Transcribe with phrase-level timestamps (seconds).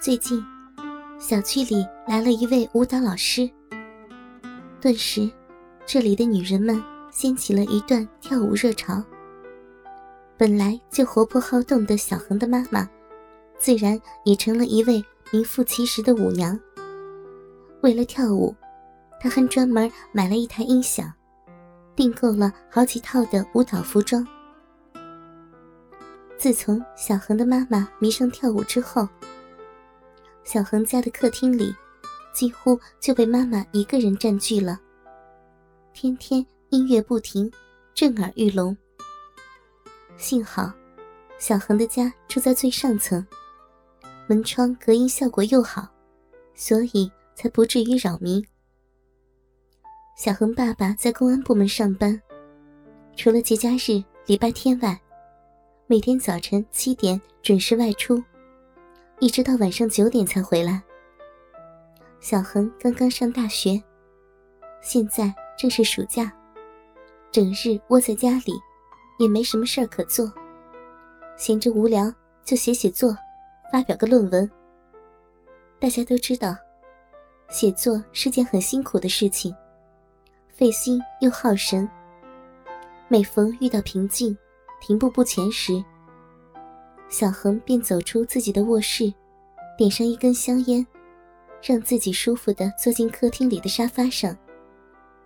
[0.00, 0.42] 最近，
[1.18, 3.48] 小区里来了一位舞蹈老师。
[4.80, 5.30] 顿时，
[5.84, 9.04] 这里的女人们掀起了一段跳舞热潮。
[10.38, 12.88] 本来就活泼好动的小恒的妈妈，
[13.58, 16.58] 自然也成了一位名副其实的舞娘。
[17.82, 18.56] 为了跳舞，
[19.20, 21.12] 她还专门买了一台音响，
[21.94, 24.26] 订购了好几套的舞蹈服装。
[26.38, 29.06] 自从小恒的妈妈迷上跳舞之后，
[30.52, 31.72] 小恒家的客厅里
[32.34, 34.80] 几乎就被妈妈一个人占据了，
[35.92, 37.48] 天天音乐不停，
[37.94, 38.76] 震耳欲聋。
[40.16, 40.72] 幸好，
[41.38, 43.24] 小恒的家住在最上层，
[44.26, 45.88] 门窗隔音效果又好，
[46.56, 48.44] 所以才不至于扰民。
[50.16, 52.20] 小恒爸爸在公安部门上班，
[53.14, 55.00] 除了节假日、礼拜天外。
[55.86, 58.20] 每天早晨七点准时外出，
[59.20, 60.82] 一直到晚上九点才回来。
[62.20, 63.80] 小恒刚刚上大学，
[64.80, 66.32] 现在正是暑假，
[67.30, 68.54] 整日窝在家里，
[69.18, 70.32] 也没什么事儿可做，
[71.36, 72.10] 闲着无聊
[72.44, 73.14] 就写写作，
[73.70, 74.50] 发表个论文。
[75.78, 76.56] 大家都知道，
[77.50, 79.54] 写作是件很辛苦的事情，
[80.48, 81.86] 费心又耗神。
[83.06, 84.34] 每逢遇到瓶颈，
[84.80, 85.84] 停步不前时，
[87.10, 89.12] 小恒便走出自己的卧室，
[89.76, 90.86] 点上一根香烟，
[91.60, 94.34] 让自己舒服的坐进客厅里的沙发上，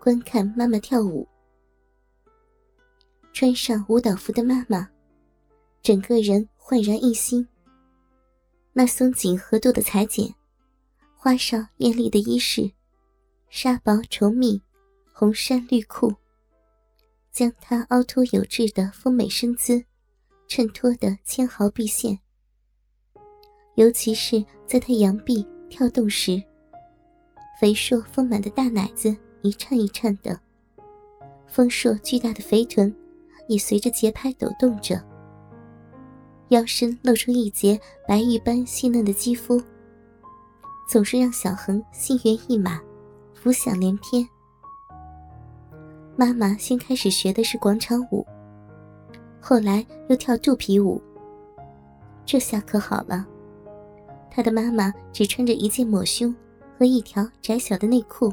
[0.00, 1.28] 观看妈妈跳舞。
[3.34, 4.88] 穿上舞蹈服的妈妈，
[5.82, 7.46] 整个人焕然一新。
[8.72, 10.34] 那松紧合度的裁剪，
[11.14, 12.72] 花哨艳丽的衣饰，
[13.50, 14.62] 纱薄绸密，
[15.12, 16.14] 红衫绿裤。
[17.30, 19.84] 将她凹凸有致的丰美身姿
[20.46, 22.18] 衬托得纤毫毕现，
[23.74, 26.42] 尤其是在她扬臂跳动时，
[27.60, 30.38] 肥硕丰满的大奶子一颤一颤的，
[31.46, 32.94] 丰硕巨大的肥臀
[33.48, 35.02] 也随着节拍抖动着，
[36.48, 39.60] 腰身露出一截白玉般细嫩的肌肤，
[40.88, 42.80] 总是让小恒心猿意马，
[43.32, 44.26] 浮想联翩。
[46.16, 48.24] 妈妈先开始学的是广场舞，
[49.46, 50.98] 后来又跳肚皮舞。
[52.24, 53.26] 这下可好了，
[54.30, 56.34] 她的妈妈只穿着一件抹胸
[56.78, 58.32] 和一条窄小的内裤，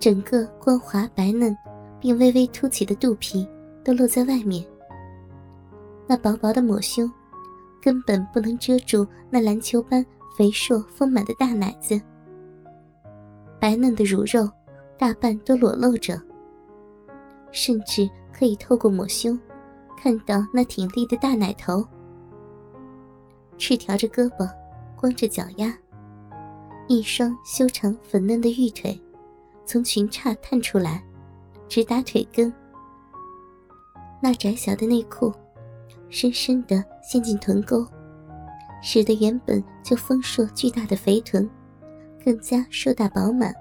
[0.00, 1.56] 整个光滑白嫩
[2.00, 3.48] 并微微凸起的肚皮
[3.84, 4.66] 都露在外面。
[6.04, 7.08] 那薄薄的抹胸
[7.80, 10.04] 根本不能遮住那篮球般
[10.36, 12.00] 肥硕丰满的大奶子，
[13.60, 14.50] 白嫩的乳肉。
[14.96, 16.20] 大半都裸露着，
[17.50, 19.38] 甚至可以透过抹胸，
[19.96, 21.86] 看到那挺立的大奶头。
[23.56, 24.50] 赤条着胳膊，
[24.96, 25.72] 光着脚丫，
[26.88, 29.00] 一双修长粉嫩的玉腿
[29.64, 31.02] 从裙叉探出来，
[31.68, 32.52] 直达腿根。
[34.20, 35.32] 那窄小的内裤，
[36.08, 37.86] 深深的陷进臀沟，
[38.82, 41.48] 使得原本就丰硕巨大的肥臀，
[42.24, 43.54] 更加硕大饱满。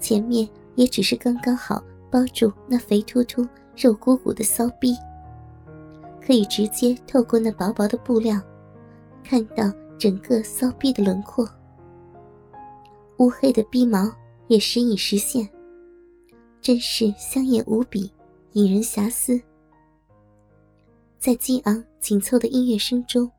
[0.00, 3.46] 前面也只是刚刚好包住那肥突突、
[3.76, 4.94] 肉鼓鼓的骚逼，
[6.24, 8.40] 可以直接透过那薄薄的布料，
[9.22, 11.48] 看到整个骚逼的轮廓。
[13.18, 14.10] 乌黑的逼毛
[14.48, 15.48] 也时隐时现，
[16.60, 18.12] 真是香艳无比，
[18.52, 19.40] 引人遐思。
[21.18, 23.30] 在激昂紧凑的音乐声中，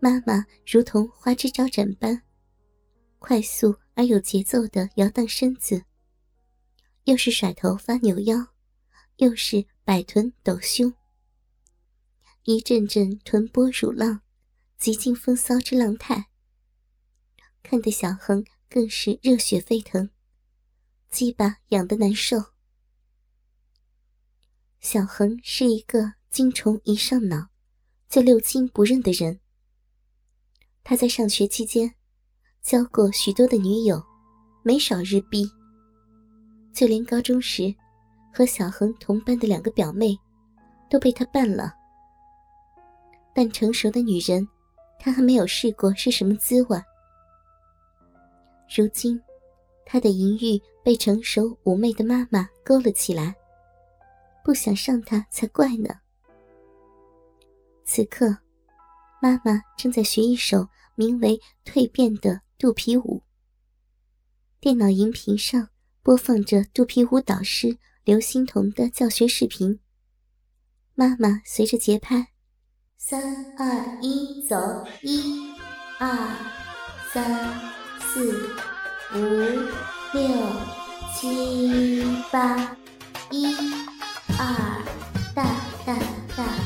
[0.00, 2.20] 妈妈如同花枝招展般，
[3.18, 3.74] 快速。
[3.98, 5.82] 而有节奏的摇荡身子，
[7.06, 8.48] 又是甩头发扭腰，
[9.18, 10.92] 又是摆臀抖胸，
[12.42, 14.22] 一阵阵臀波乳浪，
[14.76, 16.30] 极尽风骚之浪态，
[17.62, 20.10] 看得小恒更是热血沸腾，
[21.08, 22.38] 鸡巴痒得难受。
[24.80, 27.50] 小恒是一个精虫一上脑
[28.08, 29.38] 就六亲不认的人，
[30.82, 31.94] 他在上学期间。
[32.62, 34.04] 交过许多的女友，
[34.64, 35.48] 没少日逼。
[36.76, 37.74] 就连高中时
[38.30, 40.14] 和小恒同班的两个表妹，
[40.90, 41.74] 都被他办了。
[43.34, 44.46] 但成熟的女人，
[44.98, 46.78] 他还没有试过是什么滋味。
[48.76, 49.18] 如今，
[49.86, 53.34] 他的淫欲被成熟妩媚的妈妈勾了起来，
[54.44, 55.88] 不想上他才怪呢。
[57.84, 58.36] 此刻，
[59.22, 62.42] 妈妈正在学一首名为《蜕变》的。
[62.58, 63.22] 肚皮舞。
[64.60, 65.68] 电脑荧屏上
[66.06, 69.80] 播放着肚皮舞导师刘欣彤的教学视频。
[70.94, 72.28] 妈妈随着节拍，
[72.96, 73.20] 三
[73.58, 74.56] 二一，走！
[75.02, 75.52] 一、
[75.98, 76.08] 二、
[77.12, 77.60] 三、
[77.98, 78.48] 四、
[79.16, 79.18] 五、
[80.16, 80.22] 六、
[81.18, 82.76] 七、八。
[83.32, 83.52] 一、
[84.38, 84.84] 二，
[85.34, 85.42] 大
[85.84, 85.98] 大
[86.36, 86.65] 大，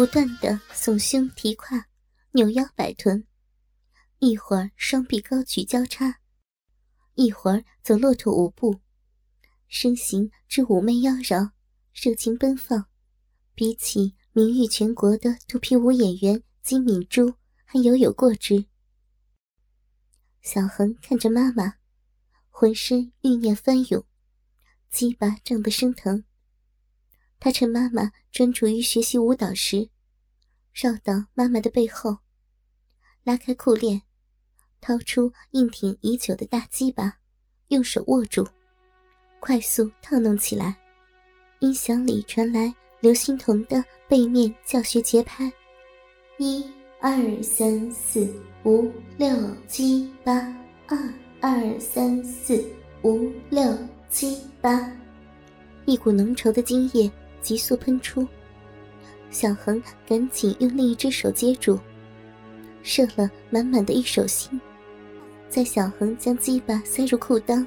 [0.00, 1.84] 不断的耸胸提胯。
[2.30, 3.26] 扭腰摆臀，
[4.18, 6.20] 一会儿双臂高举交叉，
[7.16, 8.80] 一会儿走骆驼舞步，
[9.68, 11.50] 身形之妩媚妖娆，
[11.92, 12.86] 热情奔放，
[13.54, 17.34] 比起名誉全国的肚皮舞演员金敏珠
[17.66, 18.64] 还犹有过之。
[20.40, 21.74] 小恒看着妈妈，
[22.48, 24.02] 浑身欲念翻涌，
[24.88, 26.24] 鸡巴胀得生疼。
[27.40, 29.88] 他趁妈妈专注于学习舞蹈时。
[30.72, 32.18] 绕到妈妈的背后，
[33.24, 34.02] 拉开裤链，
[34.80, 37.18] 掏出硬挺已久的大鸡巴，
[37.68, 38.46] 用手握住，
[39.40, 40.76] 快速套弄起来。
[41.58, 45.52] 音响里传来刘欣彤的背面教学节拍：
[46.38, 46.64] 一
[47.00, 48.32] 二三四
[48.64, 49.28] 五六
[49.66, 50.32] 七八，
[50.86, 50.96] 二
[51.40, 52.64] 二三四
[53.02, 53.76] 五六
[54.08, 54.90] 七八，
[55.84, 57.10] 一股浓稠的精液
[57.42, 58.26] 急速喷出。
[59.30, 61.80] 小恒赶紧用另一只手接住，
[62.82, 64.60] 射了满满的一手心。
[65.48, 67.66] 在小恒将鸡巴塞入裤裆，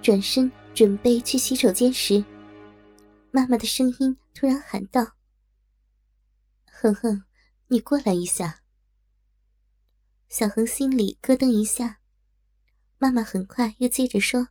[0.00, 2.24] 转身准备去洗手间时，
[3.32, 5.14] 妈妈的声音突然喊道
[6.70, 7.24] ：“恒恒，
[7.66, 8.60] 你过来一下。”
[10.28, 11.98] 小恒心里咯噔一下，
[12.98, 14.48] 妈妈很快又接着说：“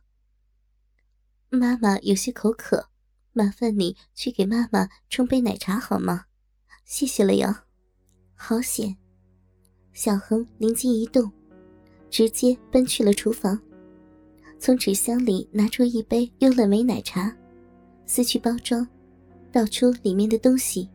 [1.48, 2.90] 妈妈有些口渴。”
[3.38, 6.24] 麻烦你去给妈妈冲杯奶茶好吗？
[6.84, 7.54] 谢谢了哟。
[8.34, 8.96] 好险！
[9.92, 11.30] 小恒灵机一动，
[12.10, 13.56] 直接奔去了厨房，
[14.58, 17.32] 从纸箱里拿出一杯优乐美奶茶，
[18.06, 18.84] 撕去包装，
[19.52, 20.90] 倒出里面的东西，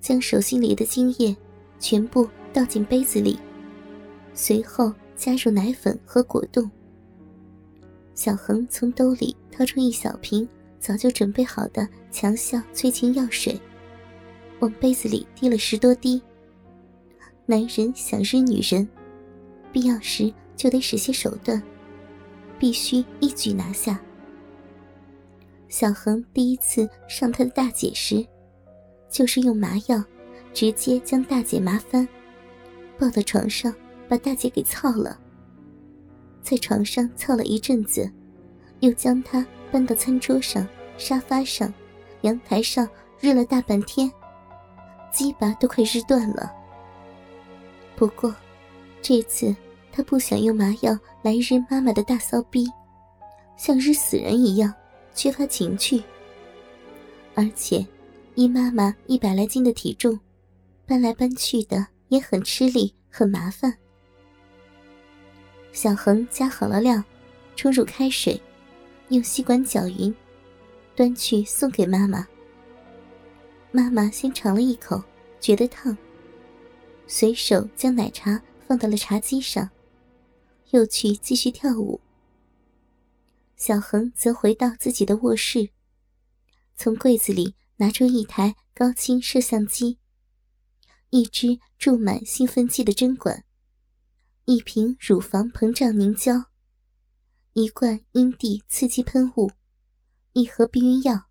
[0.00, 1.36] 将手心里的精液
[1.80, 3.36] 全部倒进杯子里，
[4.34, 6.70] 随后加入奶粉和果冻。
[8.14, 10.48] 小恒从兜里掏出一小瓶。
[10.80, 13.60] 早就准备好的强效催情药水，
[14.60, 16.20] 往杯子里滴了十多滴。
[17.44, 18.88] 男人想日女人，
[19.70, 21.62] 必要时就得使些手段，
[22.58, 24.00] 必须一举拿下。
[25.68, 28.26] 小恒第一次上他的大姐时，
[29.08, 30.02] 就是用麻药
[30.54, 32.08] 直接将大姐麻翻，
[32.98, 33.72] 抱到床上
[34.08, 35.20] 把大姐给操了。
[36.42, 38.10] 在床上操了一阵子，
[38.80, 39.46] 又将她。
[39.72, 40.66] 搬到餐桌上、
[40.98, 41.72] 沙发上、
[42.22, 42.88] 阳台上，
[43.20, 44.10] 日了大半天，
[45.12, 46.52] 鸡巴都快日断了。
[47.96, 48.34] 不过，
[49.02, 49.54] 这次
[49.92, 52.66] 他不想用麻药来日妈妈的大骚逼，
[53.56, 54.72] 像日死人一样，
[55.14, 56.02] 缺乏情趣。
[57.34, 57.86] 而且，
[58.34, 60.18] 依妈妈一百来斤的体重，
[60.86, 63.74] 搬来搬去的也很吃力，很麻烦。
[65.72, 67.02] 小恒加好了料，
[67.54, 68.40] 冲入开水。
[69.10, 70.14] 用吸管搅匀，
[70.96, 72.26] 端去送给妈妈。
[73.72, 75.02] 妈妈先尝了一口，
[75.40, 75.96] 觉得烫，
[77.06, 79.68] 随手将奶茶放到了茶几上，
[80.70, 82.00] 又去继续跳舞。
[83.56, 85.70] 小恒则回到自己的卧室，
[86.76, 89.98] 从柜子里拿出一台高清摄像机，
[91.10, 93.44] 一支注满兴奋剂的针管，
[94.44, 96.49] 一瓶乳房膨胀凝胶。
[97.54, 99.50] 一罐阴蒂刺激喷雾，
[100.34, 101.24] 一盒避孕药。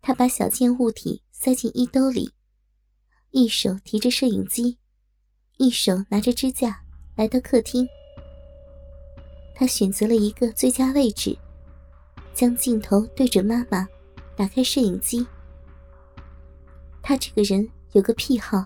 [0.00, 2.30] 他把小件物体塞进衣兜里，
[3.30, 4.78] 一手提着摄影机，
[5.56, 6.84] 一手拿着支架，
[7.16, 7.88] 来到客厅。
[9.52, 11.36] 他选择了一个最佳位置，
[12.32, 13.84] 将镜头对准妈妈，
[14.36, 15.26] 打开摄影机。
[17.02, 18.64] 他这个人有个癖好，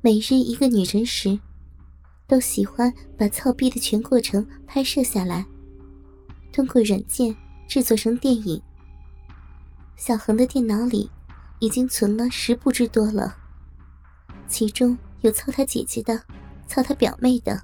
[0.00, 1.38] 每日一个女人时。
[2.30, 5.44] 都喜欢把操逼的全过程拍摄下来，
[6.52, 7.34] 通过软件
[7.66, 8.62] 制作成电影。
[9.96, 11.10] 小恒的电脑里
[11.58, 13.36] 已经存了十部之多了，
[14.46, 16.22] 其中有操他姐姐的、
[16.68, 17.60] 操他表妹的、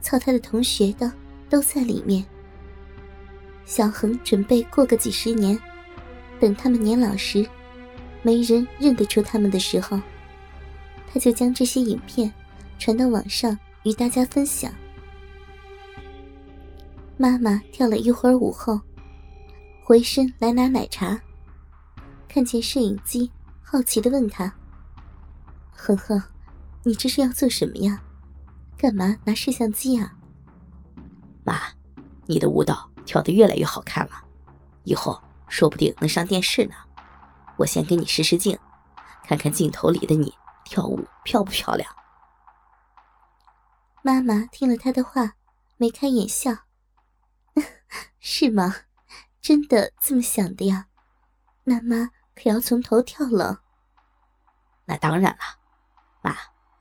[0.00, 1.12] 操他的同学的，
[1.50, 2.24] 都在里面。
[3.64, 5.58] 小恒准备过个几十年，
[6.38, 7.44] 等他们年老时，
[8.22, 10.00] 没人认得出他们的时候，
[11.12, 12.32] 他就将这些影片
[12.78, 13.58] 传到网上。
[13.84, 14.72] 与大家分享。
[17.16, 18.80] 妈妈跳了一会儿舞后，
[19.84, 21.20] 回身来拿奶茶，
[22.28, 23.30] 看见摄影机，
[23.62, 24.52] 好奇的问他
[25.74, 26.22] ：“恒恒，
[26.84, 28.00] 你这是要做什么呀？
[28.76, 30.14] 干嘛拿摄像机啊？
[31.42, 31.58] 妈，
[32.26, 34.12] 你的舞蹈跳得越来越好看了，
[34.84, 36.74] 以后说不定能上电视呢。
[37.56, 38.56] 我先给你试试镜，
[39.24, 40.32] 看看镜头里的你
[40.64, 41.90] 跳舞漂不漂亮。
[44.08, 45.36] 妈妈听了他的话，
[45.76, 46.50] 眉开眼笑
[48.18, 48.74] ：“是吗？
[49.42, 50.88] 真的这么想的呀？
[51.64, 53.64] 那妈可要从头跳了。”
[54.88, 55.38] 那当然了，
[56.22, 56.34] 妈，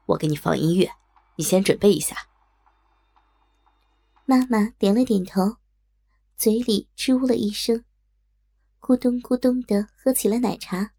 [0.05, 0.89] 我给你放音乐，
[1.35, 2.15] 你先准备一下。
[4.23, 5.57] 妈妈点了点头，
[6.37, 7.83] 嘴里吱呜了一声，
[8.79, 10.93] 咕咚咕咚的喝起了奶茶。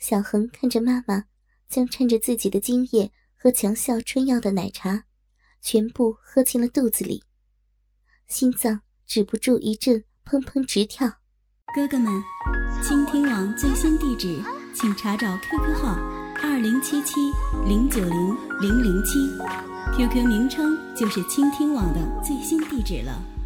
[0.00, 1.26] 小恒看着妈妈
[1.68, 5.04] 将趁着自己的精液和强效春药的奶茶
[5.62, 7.24] 全部喝进了肚子里，
[8.26, 11.08] 心脏止不住一阵砰砰直跳。
[11.74, 12.22] 哥哥们，
[12.82, 14.42] 倾听网最新地址。
[14.72, 15.94] 请查找 QQ 号
[16.42, 17.14] 二零七七
[17.66, 19.18] 零九零零零七
[19.96, 23.39] ，QQ 名称就是倾听网的最新地址了。